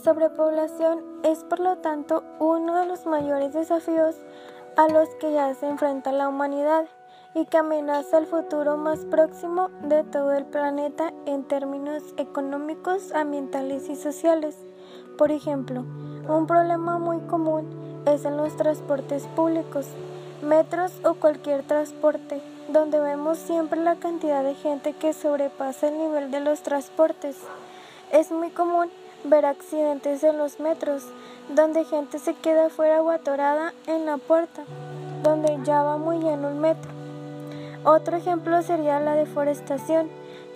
sobrepoblación 0.00 1.04
es 1.22 1.44
por 1.44 1.60
lo 1.60 1.76
tanto 1.78 2.24
uno 2.38 2.78
de 2.78 2.86
los 2.86 3.06
mayores 3.06 3.52
desafíos 3.52 4.16
a 4.76 4.88
los 4.88 5.08
que 5.16 5.32
ya 5.32 5.54
se 5.54 5.68
enfrenta 5.68 6.12
la 6.12 6.28
humanidad 6.28 6.86
y 7.34 7.44
que 7.46 7.58
amenaza 7.58 8.18
el 8.18 8.26
futuro 8.26 8.76
más 8.76 9.04
próximo 9.04 9.68
de 9.82 10.02
todo 10.04 10.32
el 10.32 10.46
planeta 10.46 11.12
en 11.26 11.44
términos 11.44 12.02
económicos, 12.16 13.12
ambientales 13.12 13.88
y 13.88 13.96
sociales. 13.96 14.56
Por 15.16 15.30
ejemplo, 15.30 15.84
un 16.28 16.46
problema 16.46 16.98
muy 16.98 17.20
común 17.20 18.02
es 18.06 18.24
en 18.24 18.36
los 18.36 18.56
transportes 18.56 19.26
públicos, 19.36 19.86
metros 20.42 20.92
o 21.04 21.14
cualquier 21.14 21.62
transporte, 21.62 22.40
donde 22.68 22.98
vemos 22.98 23.38
siempre 23.38 23.80
la 23.80 23.96
cantidad 23.96 24.42
de 24.42 24.54
gente 24.54 24.94
que 24.94 25.12
sobrepasa 25.12 25.88
el 25.88 25.98
nivel 25.98 26.30
de 26.30 26.40
los 26.40 26.62
transportes. 26.62 27.36
Es 28.10 28.32
muy 28.32 28.50
común 28.50 28.90
ver 29.24 29.44
accidentes 29.46 30.22
en 30.24 30.38
los 30.38 30.60
metros, 30.60 31.04
donde 31.54 31.84
gente 31.84 32.18
se 32.18 32.34
queda 32.34 32.70
fuera 32.70 33.02
o 33.02 33.10
atorada 33.10 33.74
en 33.86 34.06
la 34.06 34.16
puerta, 34.16 34.62
donde 35.22 35.58
ya 35.64 35.82
va 35.82 35.96
muy 35.96 36.18
lleno 36.18 36.48
el 36.48 36.54
metro. 36.54 36.90
Otro 37.84 38.16
ejemplo 38.16 38.62
sería 38.62 39.00
la 39.00 39.14
deforestación, 39.14 40.08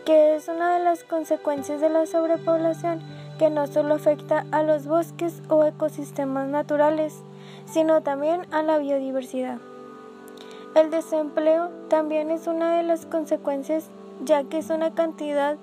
que 0.04 0.36
es 0.36 0.48
una 0.48 0.76
de 0.76 0.84
las 0.84 1.04
consecuencias 1.04 1.80
de 1.80 1.88
la 1.88 2.06
sobrepoblación 2.06 3.00
que 3.38 3.50
no 3.50 3.66
solo 3.66 3.94
afecta 3.94 4.46
a 4.52 4.62
los 4.62 4.86
bosques 4.86 5.42
o 5.48 5.64
ecosistemas 5.64 6.48
naturales, 6.48 7.14
sino 7.66 8.02
también 8.02 8.46
a 8.52 8.62
la 8.62 8.78
biodiversidad. 8.78 9.58
El 10.74 10.90
desempleo 10.90 11.70
también 11.88 12.30
es 12.30 12.46
una 12.46 12.76
de 12.76 12.82
las 12.82 13.06
consecuencias 13.06 13.88
ya 14.24 14.44
que 14.44 14.58
es 14.58 14.70
una 14.70 14.94
cantidad 14.94 15.56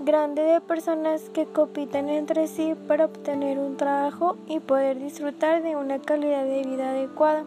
grande 0.00 0.42
de 0.42 0.60
personas 0.60 1.30
que 1.30 1.46
compiten 1.46 2.08
entre 2.08 2.48
sí 2.48 2.74
para 2.88 3.06
obtener 3.06 3.58
un 3.58 3.76
trabajo 3.76 4.36
y 4.48 4.60
poder 4.60 4.98
disfrutar 4.98 5.62
de 5.62 5.76
una 5.76 5.98
calidad 6.00 6.44
de 6.44 6.62
vida 6.62 6.90
adecuada. 6.90 7.44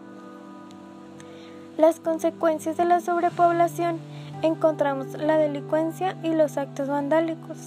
Las 1.76 2.00
consecuencias 2.00 2.76
de 2.76 2.84
la 2.84 3.00
sobrepoblación 3.00 3.98
encontramos 4.42 5.14
la 5.14 5.38
delincuencia 5.38 6.16
y 6.22 6.34
los 6.34 6.56
actos 6.56 6.88
vandálicos, 6.88 7.58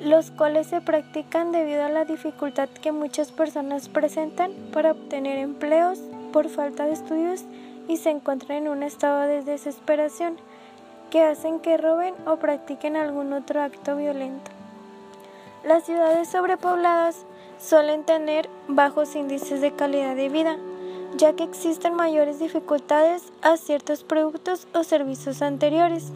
los 0.00 0.30
cuales 0.30 0.66
se 0.66 0.80
practican 0.80 1.52
debido 1.52 1.84
a 1.84 1.88
la 1.88 2.04
dificultad 2.04 2.68
que 2.68 2.92
muchas 2.92 3.32
personas 3.32 3.88
presentan 3.88 4.52
para 4.72 4.92
obtener 4.92 5.38
empleos 5.38 6.00
por 6.32 6.48
falta 6.48 6.84
de 6.84 6.92
estudios 6.92 7.44
y 7.88 7.96
se 7.96 8.10
encuentran 8.10 8.58
en 8.58 8.68
un 8.68 8.82
estado 8.82 9.20
de 9.20 9.42
desesperación 9.42 10.36
que 11.10 11.22
hacen 11.22 11.60
que 11.60 11.76
roben 11.76 12.14
o 12.26 12.36
practiquen 12.36 12.96
algún 12.96 13.32
otro 13.32 13.62
acto 13.62 13.96
violento. 13.96 14.50
Las 15.64 15.84
ciudades 15.84 16.28
sobrepobladas 16.28 17.24
suelen 17.58 18.04
tener 18.04 18.48
bajos 18.68 19.14
índices 19.16 19.60
de 19.60 19.72
calidad 19.72 20.14
de 20.14 20.28
vida, 20.28 20.56
ya 21.16 21.32
que 21.32 21.44
existen 21.44 21.94
mayores 21.94 22.38
dificultades 22.38 23.32
a 23.42 23.56
ciertos 23.56 24.04
productos 24.04 24.68
o 24.74 24.84
servicios 24.84 25.42
anteriores. 25.42 26.12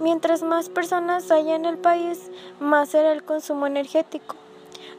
Mientras 0.00 0.42
más 0.42 0.68
personas 0.68 1.30
haya 1.30 1.56
en 1.56 1.64
el 1.64 1.78
país, 1.78 2.30
más 2.60 2.90
será 2.90 3.12
el 3.12 3.24
consumo 3.24 3.66
energético. 3.66 4.36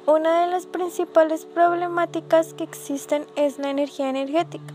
Una 0.05 0.41
de 0.41 0.47
las 0.47 0.65
principales 0.65 1.45
problemáticas 1.45 2.53
que 2.53 2.63
existen 2.63 3.25
es 3.35 3.59
la 3.59 3.69
energía 3.69 4.09
energética, 4.09 4.73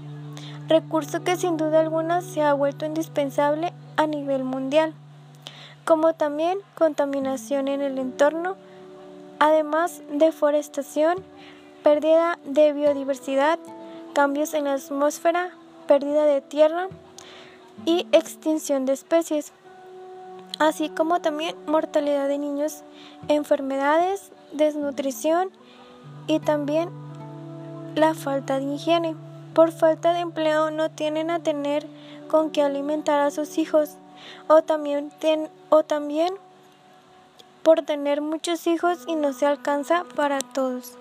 recurso 0.69 1.23
que 1.25 1.37
sin 1.37 1.57
duda 1.57 1.81
alguna 1.81 2.23
se 2.23 2.41
ha 2.41 2.55
vuelto 2.55 2.87
indispensable 2.87 3.73
a 3.97 4.07
nivel 4.07 4.45
mundial, 4.45 4.95
como 5.85 6.15
también 6.15 6.59
contaminación 6.75 7.69
en 7.69 7.81
el 7.81 7.99
entorno, 7.99 8.57
además 9.39 10.03
deforestación, 10.11 11.19
pérdida 11.83 12.39
de 12.47 12.73
biodiversidad, 12.73 13.59
cambios 14.15 14.55
en 14.55 14.65
la 14.65 14.75
atmósfera, 14.75 15.51
pérdida 15.87 16.25
de 16.25 16.41
tierra 16.41 16.89
y 17.85 18.07
extinción 18.13 18.87
de 18.87 18.95
especies, 18.95 19.53
así 20.59 20.89
como 20.89 21.21
también 21.21 21.57
mortalidad 21.67 22.29
de 22.29 22.39
niños, 22.39 22.85
enfermedades, 23.29 24.31
desnutrición 24.53 25.51
y 26.27 26.39
también 26.41 26.91
la 27.95 28.15
falta 28.15 28.59
de 28.59 28.75
higiene. 28.75 29.15
Por 29.53 29.71
falta 29.71 30.13
de 30.13 30.21
empleo 30.21 30.71
no 30.71 30.91
tienen 30.91 31.31
a 31.31 31.41
tener 31.41 31.87
con 32.29 32.51
qué 32.51 32.63
alimentar 32.63 33.21
a 33.21 33.31
sus 33.31 33.59
hijos 33.59 33.97
o 34.49 34.63
también, 34.63 35.11
o 35.71 35.83
también 35.83 36.35
por 37.63 37.83
tener 37.83 38.21
muchos 38.21 38.67
hijos 38.67 39.05
y 39.07 39.17
no 39.17 39.33
se 39.33 39.47
alcanza 39.47 40.05
para 40.15 40.41
todos. 40.41 40.99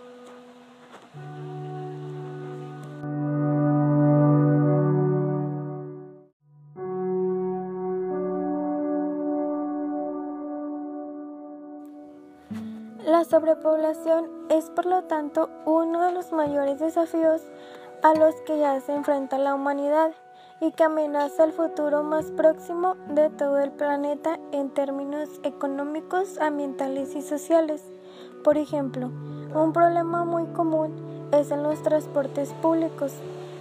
La 13.06 13.26
sobrepoblación 13.26 14.30
es 14.50 14.70
por 14.70 14.86
lo 14.86 15.04
tanto 15.04 15.50
uno 15.66 16.02
de 16.04 16.14
los 16.14 16.32
mayores 16.32 16.80
desafíos 16.80 17.42
a 18.02 18.14
los 18.16 18.34
que 18.42 18.58
ya 18.58 18.80
se 18.80 18.94
enfrenta 18.94 19.38
la 19.38 19.54
humanidad 19.54 20.12
y 20.64 20.72
que 20.72 20.86
amenaza 20.86 21.44
el 21.44 21.52
futuro 21.52 22.04
más 22.04 22.32
próximo 22.32 22.96
de 23.10 23.30
todo 23.30 23.60
el 23.60 23.72
planeta 23.72 24.40
en 24.54 24.70
términos 24.70 25.28
económicos, 25.44 26.38
ambientales 26.40 27.16
y 27.16 27.22
sociales. 27.22 27.84
Por 28.46 28.58
ejemplo, 28.58 29.12
un 29.54 29.74
problema 29.74 30.24
muy 30.24 30.46
común 30.54 31.30
es 31.34 31.52
en 31.52 31.64
los 31.64 31.84
transportes 31.84 32.54
públicos, 32.62 33.12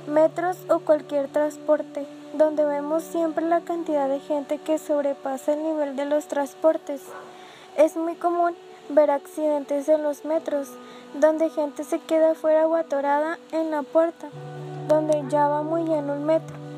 metros 0.06 0.58
o 0.68 0.78
cualquier 0.78 1.26
transporte, 1.26 2.06
donde 2.34 2.64
vemos 2.64 3.02
siempre 3.02 3.44
la 3.46 3.62
cantidad 3.62 4.08
de 4.08 4.20
gente 4.20 4.58
que 4.58 4.78
sobrepasa 4.78 5.54
el 5.54 5.64
nivel 5.64 5.96
de 5.96 6.04
los 6.04 6.28
transportes. 6.28 7.02
Es 7.76 7.96
muy 7.96 8.14
común 8.14 8.54
ver 8.90 9.10
accidentes 9.10 9.88
en 9.88 10.04
los 10.04 10.24
metros, 10.24 10.68
donde 11.20 11.50
gente 11.50 11.82
se 11.82 11.98
queda 11.98 12.36
fuera 12.36 12.68
o 12.68 12.76
atorada 12.76 13.40
en 13.50 13.72
la 13.72 13.82
puerta, 13.82 14.28
donde 14.86 15.24
ya 15.30 15.48
va 15.48 15.64
muy 15.64 15.82
lleno 15.82 16.14
el 16.14 16.20
metro. 16.20 16.71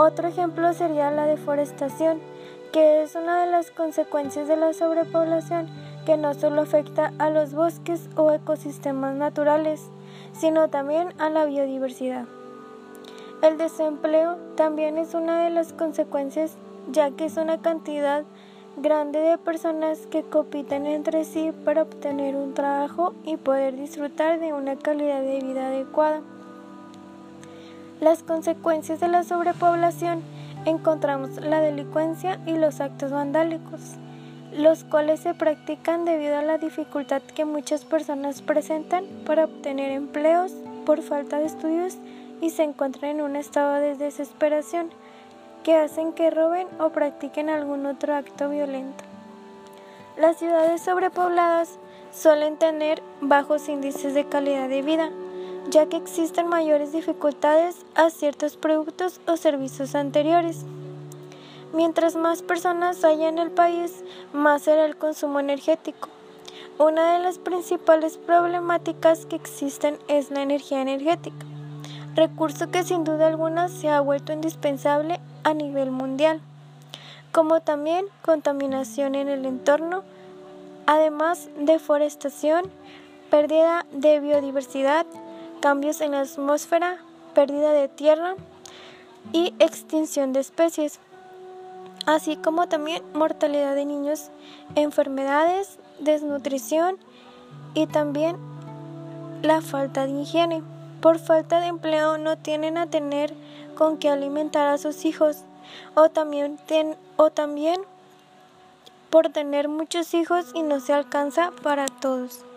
Otro 0.00 0.28
ejemplo 0.28 0.72
sería 0.74 1.10
la 1.10 1.26
deforestación, 1.26 2.20
que 2.72 3.02
es 3.02 3.16
una 3.16 3.44
de 3.44 3.50
las 3.50 3.72
consecuencias 3.72 4.46
de 4.46 4.56
la 4.56 4.72
sobrepoblación 4.72 5.66
que 6.06 6.16
no 6.16 6.34
solo 6.34 6.62
afecta 6.62 7.12
a 7.18 7.30
los 7.30 7.52
bosques 7.52 8.08
o 8.14 8.30
ecosistemas 8.30 9.16
naturales, 9.16 9.90
sino 10.32 10.68
también 10.68 11.08
a 11.18 11.30
la 11.30 11.46
biodiversidad. 11.46 12.26
El 13.42 13.58
desempleo 13.58 14.36
también 14.54 14.98
es 14.98 15.14
una 15.14 15.42
de 15.42 15.50
las 15.50 15.72
consecuencias 15.72 16.56
ya 16.92 17.10
que 17.10 17.24
es 17.24 17.36
una 17.36 17.60
cantidad 17.60 18.22
grande 18.76 19.18
de 19.18 19.36
personas 19.36 20.06
que 20.06 20.22
compiten 20.22 20.86
entre 20.86 21.24
sí 21.24 21.50
para 21.64 21.82
obtener 21.82 22.36
un 22.36 22.54
trabajo 22.54 23.14
y 23.24 23.36
poder 23.36 23.74
disfrutar 23.74 24.38
de 24.38 24.52
una 24.52 24.76
calidad 24.76 25.22
de 25.22 25.40
vida 25.40 25.66
adecuada. 25.66 26.22
Las 28.00 28.22
consecuencias 28.22 29.00
de 29.00 29.08
la 29.08 29.24
sobrepoblación 29.24 30.22
encontramos 30.64 31.36
la 31.36 31.60
delincuencia 31.60 32.38
y 32.46 32.52
los 32.52 32.80
actos 32.80 33.10
vandálicos, 33.10 33.96
los 34.52 34.84
cuales 34.84 35.20
se 35.20 35.34
practican 35.34 36.04
debido 36.04 36.36
a 36.36 36.42
la 36.42 36.58
dificultad 36.58 37.22
que 37.22 37.44
muchas 37.44 37.84
personas 37.84 38.40
presentan 38.40 39.04
para 39.26 39.44
obtener 39.44 39.90
empleos 39.90 40.52
por 40.86 41.02
falta 41.02 41.38
de 41.38 41.46
estudios 41.46 41.98
y 42.40 42.50
se 42.50 42.62
encuentran 42.62 43.16
en 43.16 43.22
un 43.22 43.34
estado 43.34 43.74
de 43.74 43.96
desesperación 43.96 44.90
que 45.64 45.74
hacen 45.74 46.12
que 46.12 46.30
roben 46.30 46.68
o 46.78 46.90
practiquen 46.90 47.50
algún 47.50 47.84
otro 47.84 48.14
acto 48.14 48.48
violento. 48.48 49.02
Las 50.16 50.36
ciudades 50.36 50.82
sobrepobladas 50.82 51.78
suelen 52.12 52.56
tener 52.58 53.02
bajos 53.20 53.68
índices 53.68 54.14
de 54.14 54.24
calidad 54.24 54.68
de 54.68 54.82
vida, 54.82 55.10
ya 55.70 55.86
que 55.86 55.96
existen 55.96 56.48
mayores 56.48 56.92
dificultades 56.92 57.76
a 57.94 58.10
ciertos 58.10 58.56
productos 58.56 59.20
o 59.26 59.36
servicios 59.36 59.94
anteriores. 59.94 60.64
Mientras 61.72 62.16
más 62.16 62.42
personas 62.42 63.04
haya 63.04 63.28
en 63.28 63.38
el 63.38 63.50
país, 63.50 64.02
más 64.32 64.62
será 64.62 64.86
el 64.86 64.96
consumo 64.96 65.40
energético. 65.40 66.08
Una 66.78 67.12
de 67.12 67.18
las 67.18 67.38
principales 67.38 68.16
problemáticas 68.16 69.26
que 69.26 69.36
existen 69.36 69.98
es 70.08 70.30
la 70.30 70.42
energía 70.42 70.80
energética, 70.80 71.44
recurso 72.14 72.70
que 72.70 72.84
sin 72.84 73.04
duda 73.04 73.26
alguna 73.26 73.68
se 73.68 73.90
ha 73.90 74.00
vuelto 74.00 74.32
indispensable 74.32 75.20
a 75.44 75.54
nivel 75.54 75.90
mundial, 75.90 76.40
como 77.32 77.60
también 77.60 78.06
contaminación 78.22 79.14
en 79.14 79.28
el 79.28 79.44
entorno, 79.44 80.04
además 80.86 81.50
deforestación, 81.58 82.70
pérdida 83.28 83.84
de 83.92 84.20
biodiversidad, 84.20 85.04
cambios 85.68 86.00
en 86.00 86.12
la 86.12 86.20
atmósfera, 86.20 86.96
pérdida 87.34 87.72
de 87.72 87.88
tierra 87.88 88.36
y 89.34 89.52
extinción 89.58 90.32
de 90.32 90.40
especies, 90.40 90.98
así 92.06 92.36
como 92.36 92.68
también 92.68 93.02
mortalidad 93.12 93.74
de 93.74 93.84
niños, 93.84 94.30
enfermedades, 94.76 95.78
desnutrición 95.98 96.96
y 97.74 97.86
también 97.86 98.38
la 99.42 99.60
falta 99.60 100.06
de 100.06 100.22
higiene. 100.22 100.62
Por 101.02 101.18
falta 101.18 101.60
de 101.60 101.66
empleo 101.66 102.16
no 102.16 102.38
tienen 102.38 102.78
a 102.78 102.86
tener 102.86 103.34
con 103.76 103.98
qué 103.98 104.08
alimentar 104.08 104.68
a 104.68 104.78
sus 104.78 105.04
hijos 105.04 105.44
o 105.94 106.08
también, 106.08 106.58
o 107.16 107.28
también 107.28 107.78
por 109.10 109.28
tener 109.28 109.68
muchos 109.68 110.14
hijos 110.14 110.46
y 110.54 110.62
no 110.62 110.80
se 110.80 110.94
alcanza 110.94 111.50
para 111.62 111.88
todos. 111.88 112.47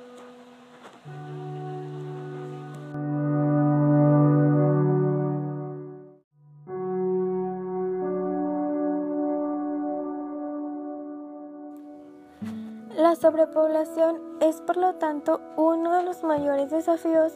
Sobrepoblación 13.22 14.20
es 14.40 14.62
por 14.62 14.78
lo 14.78 14.96
tanto 14.96 15.42
uno 15.56 15.96
de 15.96 16.04
los 16.04 16.24
mayores 16.24 16.72
desafíos 16.72 17.34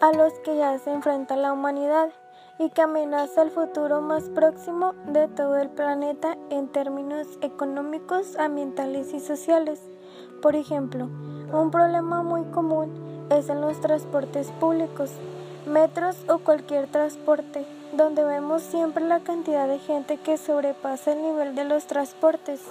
a 0.00 0.10
los 0.12 0.32
que 0.40 0.56
ya 0.56 0.78
se 0.78 0.90
enfrenta 0.90 1.36
la 1.36 1.52
humanidad 1.52 2.08
y 2.58 2.70
que 2.70 2.80
amenaza 2.80 3.42
el 3.42 3.50
futuro 3.50 4.00
más 4.00 4.30
próximo 4.30 4.94
de 5.06 5.28
todo 5.28 5.58
el 5.58 5.68
planeta 5.68 6.38
en 6.48 6.68
términos 6.68 7.26
económicos, 7.42 8.36
ambientales 8.36 9.12
y 9.12 9.20
sociales. 9.20 9.82
Por 10.40 10.56
ejemplo, 10.56 11.04
un 11.52 11.70
problema 11.70 12.22
muy 12.22 12.44
común 12.44 13.26
es 13.30 13.50
en 13.50 13.60
los 13.60 13.78
transportes 13.82 14.50
públicos, 14.52 15.10
metros 15.66 16.16
o 16.28 16.38
cualquier 16.38 16.90
transporte, 16.90 17.66
donde 17.92 18.24
vemos 18.24 18.62
siempre 18.62 19.04
la 19.04 19.20
cantidad 19.20 19.68
de 19.68 19.78
gente 19.78 20.16
que 20.16 20.38
sobrepasa 20.38 21.12
el 21.12 21.22
nivel 21.22 21.54
de 21.54 21.64
los 21.64 21.86
transportes. 21.86 22.62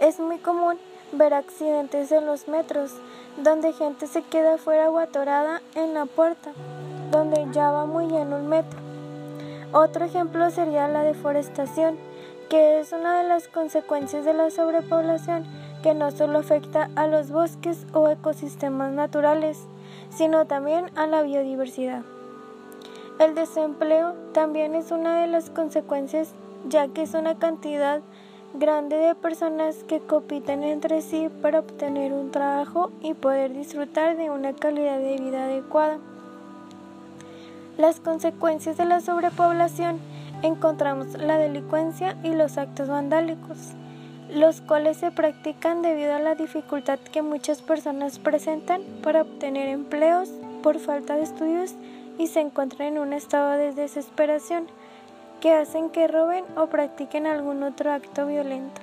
Es 0.00 0.18
muy 0.18 0.38
común 0.38 0.78
ver 1.12 1.34
accidentes 1.34 2.10
en 2.12 2.26
los 2.26 2.48
metros, 2.48 2.92
donde 3.36 3.72
gente 3.72 4.06
se 4.06 4.22
queda 4.22 4.58
fuera 4.58 4.90
o 4.90 4.98
atorada 4.98 5.62
en 5.74 5.94
la 5.94 6.06
puerta, 6.06 6.52
donde 7.10 7.46
ya 7.52 7.70
va 7.70 7.86
muy 7.86 8.06
lleno 8.06 8.36
el 8.36 8.44
metro. 8.44 8.78
Otro 9.72 10.04
ejemplo 10.04 10.50
sería 10.50 10.88
la 10.88 11.02
deforestación, 11.02 11.96
que 12.50 12.80
es 12.80 12.92
una 12.92 13.22
de 13.22 13.28
las 13.28 13.48
consecuencias 13.48 14.24
de 14.24 14.34
la 14.34 14.50
sobrepoblación 14.50 15.46
que 15.82 15.94
no 15.94 16.10
solo 16.10 16.38
afecta 16.38 16.90
a 16.96 17.06
los 17.06 17.30
bosques 17.30 17.86
o 17.92 18.08
ecosistemas 18.08 18.92
naturales, 18.92 19.58
sino 20.10 20.46
también 20.46 20.90
a 20.96 21.06
la 21.06 21.22
biodiversidad. 21.22 22.02
El 23.18 23.34
desempleo 23.34 24.14
también 24.32 24.74
es 24.74 24.90
una 24.90 25.20
de 25.20 25.26
las 25.26 25.50
consecuencias 25.50 26.34
ya 26.68 26.88
que 26.88 27.02
es 27.02 27.14
una 27.14 27.38
cantidad 27.38 28.00
grande 28.54 28.96
de 28.96 29.14
personas 29.14 29.82
que 29.84 30.00
compiten 30.00 30.62
entre 30.62 31.00
sí 31.00 31.28
para 31.40 31.60
obtener 31.60 32.12
un 32.12 32.30
trabajo 32.30 32.90
y 33.00 33.14
poder 33.14 33.52
disfrutar 33.52 34.16
de 34.16 34.30
una 34.30 34.52
calidad 34.52 34.98
de 34.98 35.16
vida 35.16 35.44
adecuada. 35.44 35.98
Las 37.78 38.00
consecuencias 38.00 38.76
de 38.76 38.84
la 38.84 39.00
sobrepoblación 39.00 39.98
encontramos 40.42 41.14
la 41.14 41.38
delincuencia 41.38 42.16
y 42.22 42.34
los 42.34 42.58
actos 42.58 42.88
vandálicos, 42.88 43.72
los 44.30 44.60
cuales 44.60 44.98
se 44.98 45.10
practican 45.10 45.80
debido 45.80 46.14
a 46.14 46.18
la 46.18 46.34
dificultad 46.34 46.98
que 46.98 47.22
muchas 47.22 47.62
personas 47.62 48.18
presentan 48.18 48.82
para 49.02 49.22
obtener 49.22 49.68
empleos 49.68 50.28
por 50.62 50.78
falta 50.78 51.16
de 51.16 51.22
estudios 51.22 51.74
y 52.18 52.26
se 52.26 52.40
encuentran 52.40 52.88
en 52.88 52.98
un 52.98 53.12
estado 53.14 53.52
de 53.52 53.72
desesperación 53.72 54.66
que 55.42 55.52
hacen 55.52 55.90
que 55.90 56.06
roben 56.06 56.44
o 56.56 56.68
practiquen 56.68 57.26
algún 57.26 57.64
otro 57.64 57.90
acto 57.90 58.26
violento. 58.26 58.80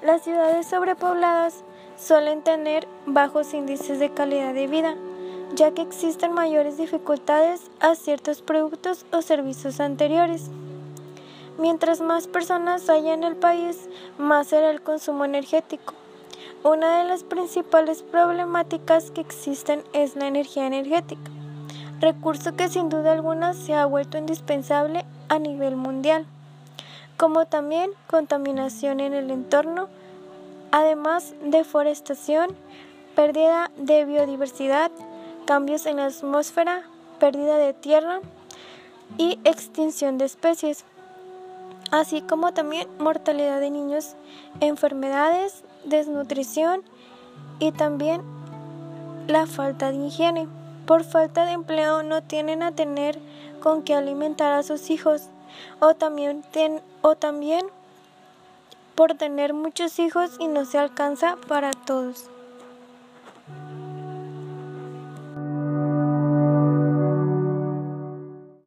Las 0.00 0.22
ciudades 0.22 0.68
sobrepobladas 0.68 1.64
suelen 1.98 2.42
tener 2.42 2.86
bajos 3.04 3.52
índices 3.52 3.98
de 3.98 4.10
calidad 4.10 4.54
de 4.54 4.68
vida, 4.68 4.94
ya 5.56 5.72
que 5.72 5.82
existen 5.82 6.32
mayores 6.32 6.78
dificultades 6.78 7.62
a 7.80 7.96
ciertos 7.96 8.42
productos 8.42 9.04
o 9.10 9.22
servicios 9.22 9.80
anteriores. 9.80 10.50
Mientras 11.58 12.00
más 12.00 12.28
personas 12.28 12.88
haya 12.88 13.12
en 13.12 13.24
el 13.24 13.34
país, 13.34 13.88
más 14.18 14.46
será 14.46 14.70
el 14.70 14.80
consumo 14.80 15.24
energético. 15.24 15.94
Una 16.62 16.98
de 16.98 17.04
las 17.08 17.24
principales 17.24 18.02
problemáticas 18.04 19.10
que 19.10 19.20
existen 19.20 19.82
es 19.94 20.14
la 20.14 20.28
energía 20.28 20.68
energética, 20.68 21.28
recurso 22.00 22.56
que 22.56 22.68
sin 22.68 22.88
duda 22.88 23.12
alguna 23.12 23.52
se 23.52 23.74
ha 23.74 23.84
vuelto 23.84 24.16
indispensable 24.18 25.04
a 25.28 25.38
nivel 25.38 25.76
mundial, 25.76 26.26
como 27.16 27.44
también 27.46 27.90
contaminación 28.08 29.00
en 29.00 29.12
el 29.12 29.30
entorno, 29.30 29.88
además 30.72 31.34
deforestación, 31.44 32.56
pérdida 33.14 33.70
de 33.76 34.04
biodiversidad, 34.06 34.90
cambios 35.46 35.84
en 35.86 35.96
la 35.96 36.06
atmósfera, 36.06 36.82
pérdida 37.18 37.58
de 37.58 37.74
tierra 37.74 38.20
y 39.18 39.38
extinción 39.44 40.16
de 40.16 40.24
especies, 40.24 40.84
así 41.90 42.22
como 42.22 42.52
también 42.52 42.88
mortalidad 42.98 43.60
de 43.60 43.70
niños, 43.70 44.14
enfermedades, 44.60 45.64
desnutrición 45.84 46.82
y 47.58 47.72
también 47.72 48.22
la 49.26 49.46
falta 49.46 49.90
de 49.90 50.06
higiene. 50.06 50.59
Por 50.90 51.04
falta 51.04 51.44
de 51.44 51.52
empleo 51.52 52.02
no 52.02 52.20
tienen 52.20 52.64
a 52.64 52.72
tener 52.72 53.16
con 53.62 53.84
qué 53.84 53.94
alimentar 53.94 54.50
a 54.50 54.64
sus 54.64 54.90
hijos 54.90 55.28
o 55.78 55.94
también, 55.94 56.42
o 57.00 57.14
también 57.14 57.64
por 58.96 59.14
tener 59.14 59.54
muchos 59.54 60.00
hijos 60.00 60.32
y 60.40 60.48
no 60.48 60.64
se 60.64 60.78
alcanza 60.78 61.36
para 61.46 61.70
todos. 61.70 62.28